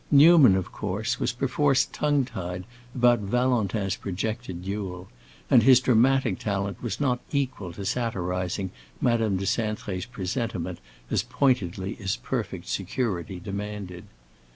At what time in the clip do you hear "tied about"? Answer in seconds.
2.25-3.19